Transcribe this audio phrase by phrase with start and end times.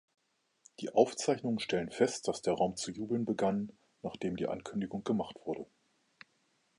[0.79, 5.67] Die Aufzeichnungen stellen fest, dass der Raum zu jubeln begann, nachdem die Ankündigung gemacht wurde.